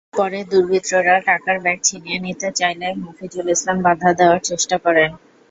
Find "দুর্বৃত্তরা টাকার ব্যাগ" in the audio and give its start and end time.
0.49-1.79